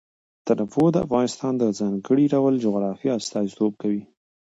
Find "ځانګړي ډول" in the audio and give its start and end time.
1.79-2.53